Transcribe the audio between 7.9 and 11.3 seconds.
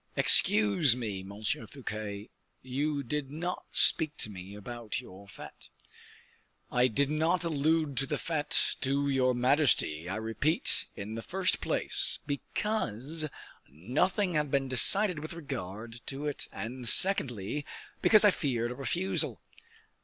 to the fete to your majesty, I repeat, in the